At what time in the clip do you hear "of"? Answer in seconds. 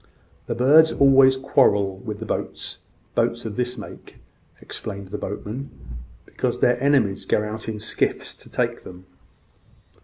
3.45-3.55